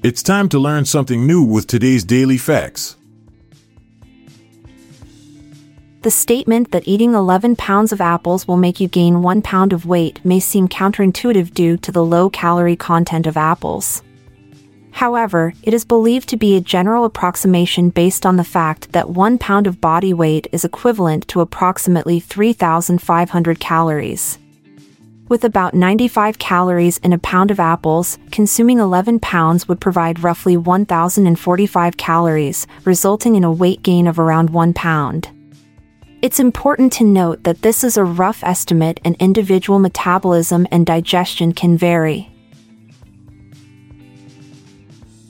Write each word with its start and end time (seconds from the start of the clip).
It's 0.00 0.22
time 0.22 0.48
to 0.50 0.60
learn 0.60 0.84
something 0.84 1.26
new 1.26 1.42
with 1.42 1.66
today's 1.66 2.04
daily 2.04 2.38
facts. 2.38 2.94
The 6.02 6.10
statement 6.12 6.70
that 6.70 6.86
eating 6.86 7.14
11 7.14 7.56
pounds 7.56 7.90
of 7.90 8.00
apples 8.00 8.46
will 8.46 8.56
make 8.56 8.78
you 8.78 8.86
gain 8.86 9.22
1 9.22 9.42
pound 9.42 9.72
of 9.72 9.86
weight 9.86 10.24
may 10.24 10.38
seem 10.38 10.68
counterintuitive 10.68 11.52
due 11.52 11.76
to 11.78 11.90
the 11.90 12.04
low 12.04 12.30
calorie 12.30 12.76
content 12.76 13.26
of 13.26 13.36
apples. 13.36 14.02
However, 14.92 15.52
it 15.64 15.74
is 15.74 15.84
believed 15.84 16.28
to 16.28 16.36
be 16.36 16.56
a 16.56 16.60
general 16.60 17.04
approximation 17.04 17.90
based 17.90 18.24
on 18.24 18.36
the 18.36 18.44
fact 18.44 18.92
that 18.92 19.10
1 19.10 19.36
pound 19.38 19.66
of 19.66 19.80
body 19.80 20.14
weight 20.14 20.46
is 20.52 20.64
equivalent 20.64 21.26
to 21.26 21.40
approximately 21.40 22.20
3,500 22.20 23.58
calories. 23.58 24.38
With 25.28 25.44
about 25.44 25.74
95 25.74 26.38
calories 26.38 26.96
in 26.98 27.12
a 27.12 27.18
pound 27.18 27.50
of 27.50 27.60
apples, 27.60 28.18
consuming 28.30 28.78
11 28.78 29.20
pounds 29.20 29.68
would 29.68 29.78
provide 29.78 30.24
roughly 30.24 30.56
1,045 30.56 31.98
calories, 31.98 32.66
resulting 32.86 33.34
in 33.34 33.44
a 33.44 33.52
weight 33.52 33.82
gain 33.82 34.06
of 34.06 34.18
around 34.18 34.48
1 34.48 34.72
pound. 34.72 35.28
It's 36.22 36.40
important 36.40 36.94
to 36.94 37.04
note 37.04 37.44
that 37.44 37.60
this 37.60 37.84
is 37.84 37.98
a 37.98 38.04
rough 38.04 38.42
estimate 38.42 39.00
and 39.04 39.16
individual 39.18 39.78
metabolism 39.78 40.66
and 40.70 40.86
digestion 40.86 41.52
can 41.52 41.76
vary. 41.76 42.30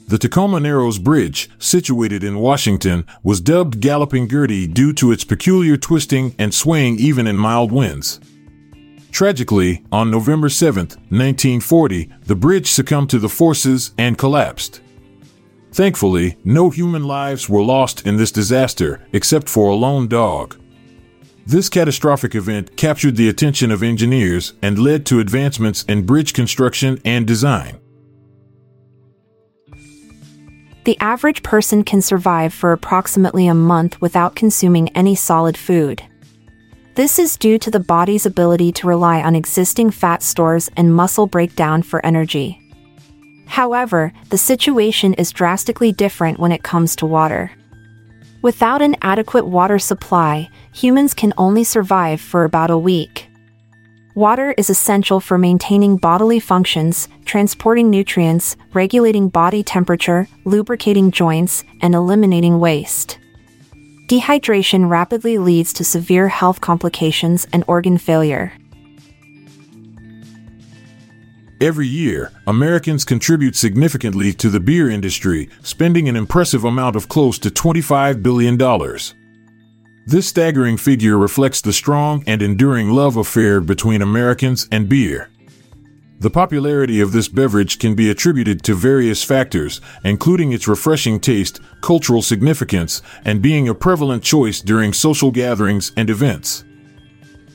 The 0.07 0.17
Tacoma 0.17 0.61
Narrows 0.61 0.99
Bridge, 0.99 1.51
situated 1.59 2.23
in 2.23 2.39
Washington, 2.39 3.05
was 3.25 3.41
dubbed 3.41 3.81
Galloping 3.81 4.29
Gertie 4.29 4.69
due 4.69 4.93
to 4.93 5.11
its 5.11 5.25
peculiar 5.25 5.77
twisting 5.77 6.37
and 6.39 6.55
swaying 6.55 7.01
even 7.01 7.27
in 7.27 7.37
mild 7.37 7.73
winds. 7.73 8.21
Tragically, 9.11 9.85
on 9.91 10.11
November 10.11 10.49
7, 10.49 10.87
1940, 10.87 12.11
the 12.27 12.37
bridge 12.37 12.69
succumbed 12.71 13.11
to 13.11 13.19
the 13.19 13.29
forces 13.29 13.93
and 13.99 14.19
collapsed. 14.19 14.81
Thankfully, 15.73 16.37
no 16.45 16.71
human 16.71 17.05
lives 17.05 17.49
were 17.49 17.63
lost 17.63 18.07
in 18.07 18.17
this 18.17 18.33
disaster, 18.33 19.07
except 19.13 19.49
for 19.49 19.71
a 19.71 19.75
lone 19.75 20.09
dog. 20.09 20.57
This 21.47 21.69
catastrophic 21.69 22.35
event 22.35 22.77
captured 22.77 23.17
the 23.17 23.29
attention 23.29 23.71
of 23.71 23.83
engineers 23.83 24.53
and 24.61 24.79
led 24.79 25.07
to 25.07 25.21
advancements 25.21 25.83
in 25.85 26.05
bridge 26.05 26.33
construction 26.33 27.01
and 27.05 27.27
design. 27.27 27.81
The 30.85 30.99
average 31.01 31.43
person 31.43 31.85
can 31.85 32.01
survive 32.01 32.55
for 32.55 32.73
approximately 32.73 33.47
a 33.47 33.55
month 33.55 34.01
without 34.01 34.35
consuming 34.35 34.89
any 34.91 35.15
solid 35.15 35.57
food. 35.57 36.03
This 36.99 37.21
is 37.21 37.37
due 37.37 37.61
to 37.61 37.71
the 37.71 37.79
body's 37.79 38.27
ability 38.27 38.73
to 38.73 38.89
rely 38.89 39.23
on 39.23 39.37
existing 39.37 39.93
fat 39.93 40.21
stores 40.21 40.69
and 40.77 40.93
muscle 40.93 41.29
breakdown 41.29 41.81
for 41.81 42.05
energy. 42.05 42.61
However, 43.47 44.13
the 44.31 44.37
situation 44.37 45.15
is 45.15 45.31
drastically 45.31 45.93
different 45.93 46.41
when 46.41 46.51
it 46.51 46.65
comes 46.65 46.97
to 46.97 47.07
water. 47.07 47.53
Without 48.43 48.83
an 48.83 48.97
adequate 49.01 49.47
water 49.47 49.79
supply, 49.79 50.49
humans 50.73 51.15
can 51.15 51.33
only 51.39 51.63
survive 51.63 52.21
for 52.21 52.43
about 52.43 52.69
a 52.69 52.77
week. 52.77 53.29
Water 54.17 54.53
is 54.59 54.69
essential 54.69 55.21
for 55.21 55.39
maintaining 55.39 55.99
bodily 55.99 56.41
functions, 56.41 57.09
transporting 57.25 57.91
nutrients, 57.91 58.57
regulating 58.75 59.29
body 59.29 59.63
temperature, 59.63 60.27
lubricating 60.45 61.13
joints, 61.13 61.63
and 61.81 61.95
eliminating 61.95 62.59
waste. 62.59 63.18
Dehydration 64.09 64.89
rapidly 64.89 65.37
leads 65.37 65.75
to 65.75 65.85
severe 65.85 66.29
health 66.29 66.63
complications 66.63 67.47
and 67.53 67.63
organ 67.69 67.99
failure. 67.99 68.55
Every 71.61 71.87
year, 71.87 72.33
Americans 72.47 73.05
contribute 73.05 73.55
significantly 73.55 74.33
to 74.33 74.49
the 74.49 74.61
beer 74.61 74.89
industry, 74.89 75.51
spending 75.63 76.09
an 76.09 76.17
impressive 76.17 76.65
amount 76.65 76.97
of 76.97 77.11
close 77.11 77.39
to 77.41 77.51
$25 77.51 78.23
billion. 78.23 78.57
This 80.07 80.27
staggering 80.27 80.79
figure 80.79 81.19
reflects 81.19 81.61
the 81.61 81.75
strong 81.75 82.25
and 82.27 82.41
enduring 82.41 82.89
love 82.89 83.19
affair 83.19 83.61
between 83.61 84.01
Americans 84.01 84.67
and 84.73 84.89
beer. 84.89 85.29
The 86.21 86.31
popularity 86.31 87.01
of 87.01 87.13
this 87.13 87.29
beverage 87.29 87.79
can 87.79 87.95
be 87.95 88.11
attributed 88.11 88.65
to 88.65 88.75
various 88.75 89.23
factors, 89.23 89.81
including 90.03 90.51
its 90.51 90.67
refreshing 90.67 91.21
taste, 91.21 91.61
cultural 91.81 92.23
significance, 92.23 93.03
and 93.25 93.41
being 93.41 93.69
a 93.69 93.75
prevalent 93.75 94.25
choice 94.25 94.61
during 94.61 94.93
social 94.93 95.31
gatherings 95.31 95.93
and 95.97 96.11
events. 96.11 96.65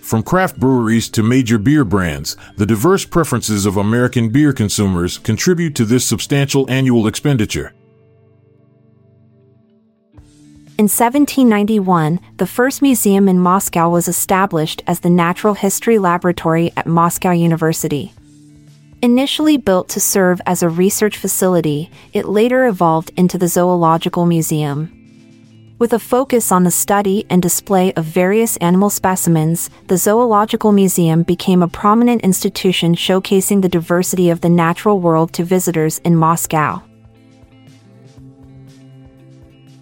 From 0.01 0.24
craft 0.24 0.62
breweries 0.62 1.09
to 1.09 1.24
major 1.24 1.57
beer 1.57 1.84
brands, 1.84 2.38
the 2.56 2.66
diverse 2.66 3.03
preferences 3.03 3.66
of 3.66 3.75
American 3.75 4.29
beer 4.29 4.53
consumers 4.53 5.18
contribute 5.18 5.75
to 5.75 5.84
this 5.84 6.06
substantial 6.06 6.69
annual 6.72 7.06
expenditure. 7.06 7.74
In 10.78 10.85
1791, 10.85 12.19
the 12.38 12.47
first 12.47 12.81
museum 12.81 13.28
in 13.28 13.40
Moscow 13.40 13.90
was 13.90 14.07
established 14.07 14.81
as 14.88 15.01
the 15.01 15.09
Natural 15.09 15.53
History 15.53 16.00
Laboratory 16.00 16.72
at 16.78 16.88
Moscow 16.88 17.31
University. 17.31 18.13
Initially 19.03 19.58
built 19.58 19.90
to 19.90 20.00
serve 20.00 20.40
as 20.46 20.64
a 20.64 20.69
research 20.69 21.18
facility, 21.18 21.91
it 22.14 22.25
later 22.25 22.66
evolved 22.68 23.12
into 23.18 23.38
the 23.38 23.50
Zoological 23.50 24.25
Museum. 24.25 25.75
With 25.78 25.91
a 25.91 26.00
focus 26.00 26.53
on 26.53 26.64
the 26.64 26.72
study 26.72 27.25
and 27.30 27.42
display 27.42 27.92
of 27.96 28.06
various 28.06 28.56
animal 28.62 28.90
specimens, 28.90 29.69
the 29.88 29.97
Zoological 29.97 30.72
Museum 30.72 31.24
became 31.24 31.62
a 31.62 31.68
prominent 31.68 32.22
institution 32.22 32.96
showcasing 32.96 33.62
the 33.62 33.68
diversity 33.68 34.30
of 34.30 34.40
the 34.40 34.47
natural 34.47 35.02
world 35.02 35.34
to 35.34 35.44
visitors 35.44 35.97
in 36.06 36.16
Moscow. 36.16 36.81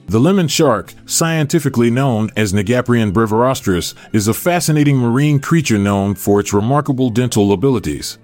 The 0.08 0.20
lemon 0.20 0.48
shark, 0.48 0.96
scientifically 1.06 1.92
known 1.92 2.32
as 2.36 2.54
Negaprion 2.54 3.14
brevirostris, 3.14 3.94
is 4.14 4.28
a 4.28 4.34
fascinating 4.34 4.98
marine 4.98 5.40
creature 5.40 5.78
known 5.78 6.16
for 6.16 6.40
its 6.40 6.54
remarkable 6.54 7.12
dental 7.12 7.54
abilities. 7.54 8.18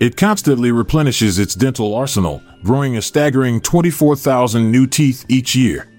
It 0.00 0.16
constantly 0.16 0.72
replenishes 0.72 1.38
its 1.38 1.54
dental 1.54 1.94
arsenal, 1.94 2.42
growing 2.64 2.96
a 2.96 3.02
staggering 3.02 3.60
24,000 3.60 4.70
new 4.70 4.86
teeth 4.86 5.26
each 5.28 5.54
year. 5.54 5.92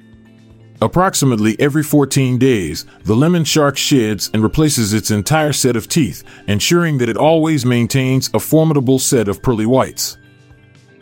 Approximately 0.81 1.55
every 1.59 1.83
14 1.83 2.39
days, 2.39 2.87
the 3.03 3.15
lemon 3.15 3.43
shark 3.43 3.77
sheds 3.77 4.31
and 4.33 4.41
replaces 4.41 4.93
its 4.93 5.11
entire 5.11 5.53
set 5.53 5.75
of 5.75 5.87
teeth, 5.87 6.23
ensuring 6.47 6.97
that 6.97 7.09
it 7.09 7.17
always 7.17 7.63
maintains 7.63 8.31
a 8.33 8.39
formidable 8.39 8.97
set 8.97 9.27
of 9.27 9.43
pearly 9.43 9.67
whites. 9.67 10.17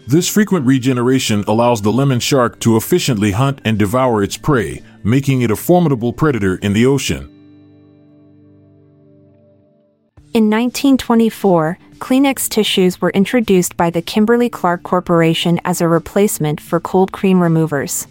This 0.05 0.27
frequent 0.27 0.65
regeneration 0.65 1.45
allows 1.47 1.81
the 1.81 1.93
lemon 1.93 2.19
shark 2.19 2.59
to 2.59 2.75
efficiently 2.75 3.31
hunt 3.31 3.61
and 3.63 3.79
devour 3.79 4.21
its 4.21 4.35
prey, 4.35 4.81
making 5.05 5.43
it 5.43 5.51
a 5.51 5.55
formidable 5.55 6.11
predator 6.11 6.55
in 6.57 6.73
the 6.73 6.85
ocean. 6.85 7.38
In 10.31 10.43
1924, 10.43 11.79
Kleenex 11.97 12.47
tissues 12.47 13.01
were 13.01 13.09
introduced 13.09 13.75
by 13.75 13.89
the 13.89 14.03
Kimberly 14.03 14.47
Clark 14.47 14.83
Corporation 14.83 15.59
as 15.65 15.81
a 15.81 15.87
replacement 15.87 16.61
for 16.61 16.79
cold 16.79 17.11
cream 17.11 17.41
removers. 17.41 18.05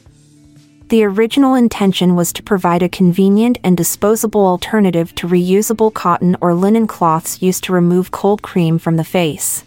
The 0.88 1.04
original 1.04 1.54
intention 1.54 2.16
was 2.16 2.32
to 2.32 2.42
provide 2.42 2.82
a 2.82 2.88
convenient 2.88 3.58
and 3.62 3.76
disposable 3.76 4.44
alternative 4.44 5.14
to 5.14 5.28
reusable 5.28 5.94
cotton 5.94 6.36
or 6.40 6.54
linen 6.54 6.88
cloths 6.88 7.40
used 7.40 7.62
to 7.64 7.72
remove 7.72 8.10
cold 8.10 8.42
cream 8.42 8.80
from 8.80 8.96
the 8.96 9.04
face. 9.04 9.62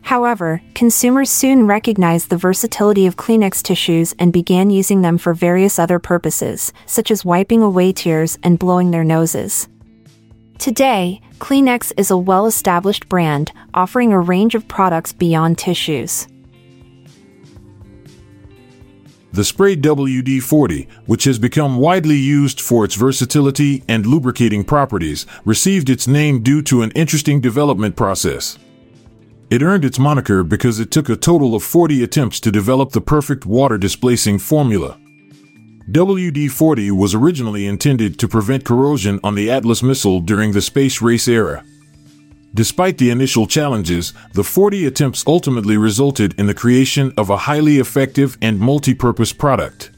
However, 0.00 0.62
consumers 0.74 1.28
soon 1.28 1.66
recognized 1.66 2.30
the 2.30 2.38
versatility 2.38 3.06
of 3.06 3.16
Kleenex 3.16 3.62
tissues 3.62 4.14
and 4.18 4.32
began 4.32 4.70
using 4.70 5.02
them 5.02 5.18
for 5.18 5.34
various 5.34 5.78
other 5.78 5.98
purposes, 5.98 6.72
such 6.86 7.10
as 7.10 7.26
wiping 7.26 7.60
away 7.60 7.92
tears 7.92 8.38
and 8.42 8.58
blowing 8.58 8.90
their 8.90 9.04
noses. 9.04 9.68
Today, 10.58 11.20
Kleenex 11.38 11.92
is 11.96 12.10
a 12.10 12.18
well 12.18 12.46
established 12.46 13.08
brand, 13.08 13.52
offering 13.72 14.12
a 14.12 14.20
range 14.20 14.54
of 14.54 14.66
products 14.66 15.12
beyond 15.12 15.56
tissues. 15.56 16.26
The 19.32 19.44
spray 19.44 19.76
WD 19.76 20.42
40, 20.42 20.88
which 21.06 21.24
has 21.24 21.38
become 21.38 21.76
widely 21.76 22.16
used 22.16 22.60
for 22.60 22.84
its 22.84 22.96
versatility 22.96 23.84
and 23.86 24.04
lubricating 24.04 24.64
properties, 24.64 25.26
received 25.44 25.88
its 25.88 26.08
name 26.08 26.42
due 26.42 26.60
to 26.62 26.82
an 26.82 26.90
interesting 26.92 27.40
development 27.40 27.94
process. 27.94 28.58
It 29.50 29.62
earned 29.62 29.84
its 29.84 29.98
moniker 29.98 30.42
because 30.42 30.80
it 30.80 30.90
took 30.90 31.08
a 31.08 31.16
total 31.16 31.54
of 31.54 31.62
40 31.62 32.02
attempts 32.02 32.40
to 32.40 32.50
develop 32.50 32.90
the 32.90 33.00
perfect 33.00 33.46
water 33.46 33.78
displacing 33.78 34.38
formula. 34.38 34.98
WD 35.90 36.50
40 36.50 36.90
was 36.90 37.14
originally 37.14 37.66
intended 37.66 38.18
to 38.18 38.28
prevent 38.28 38.62
corrosion 38.62 39.18
on 39.24 39.34
the 39.34 39.50
Atlas 39.50 39.82
missile 39.82 40.20
during 40.20 40.52
the 40.52 40.60
space 40.60 41.00
race 41.00 41.26
era. 41.26 41.64
Despite 42.52 42.98
the 42.98 43.08
initial 43.08 43.46
challenges, 43.46 44.12
the 44.34 44.44
40 44.44 44.84
attempts 44.84 45.24
ultimately 45.26 45.78
resulted 45.78 46.38
in 46.38 46.46
the 46.46 46.52
creation 46.52 47.14
of 47.16 47.30
a 47.30 47.38
highly 47.38 47.78
effective 47.78 48.36
and 48.42 48.60
multi 48.60 48.92
purpose 48.92 49.32
product. 49.32 49.90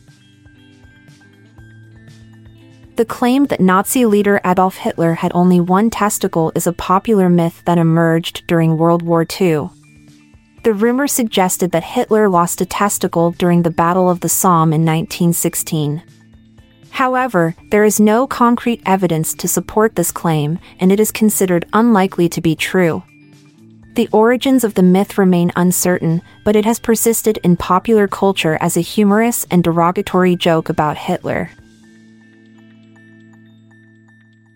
The 2.95 3.05
claim 3.05 3.47
that 3.47 3.61
Nazi 3.61 4.07
leader 4.07 4.41
Adolf 4.45 4.77
Hitler 4.77 5.15
had 5.15 5.33
only 5.35 5.59
one 5.59 5.91
testicle 5.91 6.53
is 6.55 6.69
a 6.69 6.73
popular 6.73 7.29
myth 7.29 7.63
that 7.65 7.79
emerged 7.79 8.47
during 8.47 8.79
World 8.79 9.03
War 9.03 9.27
II. 9.41 9.71
The 10.63 10.75
rumor 10.75 11.09
suggested 11.09 11.71
that 11.71 11.85
Hitler 11.85 12.29
lost 12.29 12.61
a 12.61 12.67
testicle 12.67 13.31
during 13.31 13.63
the 13.63 13.71
Battle 13.71 14.11
of 14.11 14.21
the 14.21 14.29
Somme 14.29 14.75
in 14.75 14.83
1916. 14.83 16.03
However, 16.91 17.55
there 17.71 17.85
is 17.85 17.99
no 17.99 18.27
concrete 18.27 18.83
evidence 18.85 19.33
to 19.35 19.49
support 19.49 19.97
this 19.97 20.11
claim, 20.11 20.59
and 20.79 20.93
it 20.93 21.01
is 21.01 21.11
considered 21.11 21.67
unlikely 21.73 22.29
to 22.29 22.43
be 22.43 22.55
true. 22.55 23.03
The 23.95 24.09
origins 24.13 24.63
of 24.63 24.75
the 24.75 24.83
myth 24.83 25.17
remain 25.17 25.51
uncertain, 25.57 26.21
but 26.45 26.57
it 26.57 26.67
has 26.67 26.79
persisted 26.79 27.39
in 27.39 27.57
popular 27.57 28.07
culture 28.07 28.59
as 28.61 28.77
a 28.77 28.83
humorous 28.83 29.47
and 29.51 29.65
derogatory 29.65 30.37
joke 30.37 30.69
about 30.69 30.99
Hitler. 30.99 31.51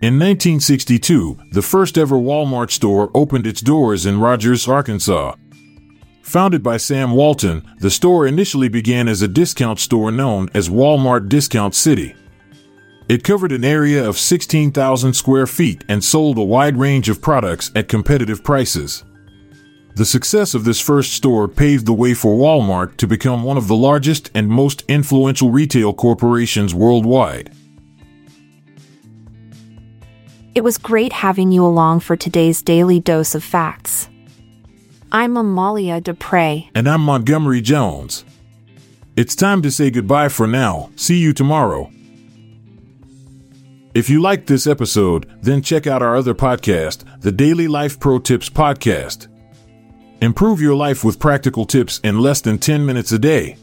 In 0.02 0.18
1962, 0.18 1.38
the 1.52 1.62
first 1.62 1.96
ever 1.96 2.16
Walmart 2.16 2.70
store 2.70 3.10
opened 3.14 3.46
its 3.46 3.62
doors 3.62 4.04
in 4.04 4.20
Rogers, 4.20 4.68
Arkansas. 4.68 5.34
Founded 6.24 6.62
by 6.62 6.78
Sam 6.78 7.12
Walton, 7.12 7.62
the 7.80 7.90
store 7.90 8.26
initially 8.26 8.68
began 8.68 9.08
as 9.08 9.20
a 9.20 9.28
discount 9.28 9.78
store 9.78 10.10
known 10.10 10.48
as 10.54 10.70
Walmart 10.70 11.28
Discount 11.28 11.74
City. 11.74 12.16
It 13.10 13.22
covered 13.22 13.52
an 13.52 13.62
area 13.62 14.08
of 14.08 14.18
16,000 14.18 15.12
square 15.12 15.46
feet 15.46 15.84
and 15.86 16.02
sold 16.02 16.38
a 16.38 16.42
wide 16.42 16.78
range 16.78 17.10
of 17.10 17.20
products 17.20 17.70
at 17.76 17.88
competitive 17.88 18.42
prices. 18.42 19.04
The 19.96 20.06
success 20.06 20.54
of 20.54 20.64
this 20.64 20.80
first 20.80 21.12
store 21.12 21.46
paved 21.46 21.84
the 21.84 21.92
way 21.92 22.14
for 22.14 22.34
Walmart 22.34 22.96
to 22.96 23.06
become 23.06 23.44
one 23.44 23.58
of 23.58 23.68
the 23.68 23.76
largest 23.76 24.30
and 24.34 24.48
most 24.48 24.82
influential 24.88 25.50
retail 25.50 25.92
corporations 25.92 26.74
worldwide. 26.74 27.54
It 30.54 30.64
was 30.64 30.78
great 30.78 31.12
having 31.12 31.52
you 31.52 31.64
along 31.66 32.00
for 32.00 32.16
today's 32.16 32.62
daily 32.62 32.98
dose 32.98 33.34
of 33.34 33.44
facts. 33.44 34.08
I'm 35.14 35.36
Amalia 35.36 36.00
Dupre. 36.00 36.64
And 36.74 36.88
I'm 36.88 37.00
Montgomery 37.02 37.60
Jones. 37.60 38.24
It's 39.16 39.36
time 39.36 39.62
to 39.62 39.70
say 39.70 39.92
goodbye 39.92 40.28
for 40.28 40.48
now. 40.48 40.90
See 40.96 41.18
you 41.18 41.32
tomorrow. 41.32 41.88
If 43.94 44.10
you 44.10 44.20
liked 44.20 44.48
this 44.48 44.66
episode, 44.66 45.32
then 45.40 45.62
check 45.62 45.86
out 45.86 46.02
our 46.02 46.16
other 46.16 46.34
podcast, 46.34 47.04
the 47.20 47.30
Daily 47.30 47.68
Life 47.68 48.00
Pro 48.00 48.18
Tips 48.18 48.50
Podcast. 48.50 49.28
Improve 50.20 50.60
your 50.60 50.74
life 50.74 51.04
with 51.04 51.20
practical 51.20 51.64
tips 51.64 52.00
in 52.00 52.18
less 52.18 52.40
than 52.40 52.58
10 52.58 52.84
minutes 52.84 53.12
a 53.12 53.18
day. 53.20 53.56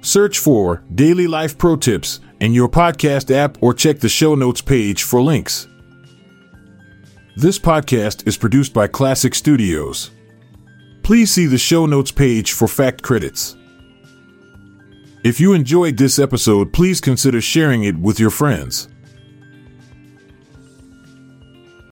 Search 0.00 0.40
for 0.40 0.82
Daily 0.92 1.28
Life 1.28 1.56
Pro 1.56 1.76
Tips 1.76 2.18
in 2.40 2.52
your 2.52 2.68
podcast 2.68 3.30
app 3.30 3.56
or 3.62 3.72
check 3.72 4.00
the 4.00 4.08
show 4.08 4.34
notes 4.34 4.62
page 4.62 5.04
for 5.04 5.22
links. 5.22 5.68
This 7.36 7.56
podcast 7.56 8.26
is 8.26 8.36
produced 8.36 8.74
by 8.74 8.88
Klassic 8.88 9.36
Studios. 9.36 10.10
Please 11.06 11.30
see 11.30 11.46
the 11.46 11.56
show 11.56 11.86
notes 11.86 12.10
page 12.10 12.50
for 12.50 12.66
fact 12.66 13.00
credits. 13.00 13.56
If 15.22 15.38
you 15.38 15.52
enjoyed 15.52 15.96
this 15.96 16.18
episode, 16.18 16.72
please 16.72 17.00
consider 17.00 17.40
sharing 17.40 17.84
it 17.84 17.96
with 17.96 18.18
your 18.18 18.30
friends. 18.30 18.88